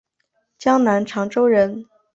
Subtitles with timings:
[0.57, 1.85] 江南长洲人。